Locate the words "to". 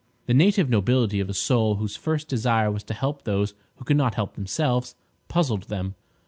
2.85-2.95